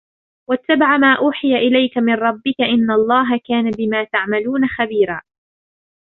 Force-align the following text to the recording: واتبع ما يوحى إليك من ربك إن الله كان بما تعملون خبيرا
واتبع 0.49 0.97
ما 0.97 1.15
يوحى 1.21 1.47
إليك 1.67 1.97
من 1.97 2.13
ربك 2.13 2.61
إن 2.61 2.91
الله 2.91 3.39
كان 3.47 3.71
بما 3.71 4.03
تعملون 4.03 4.67
خبيرا 4.67 5.21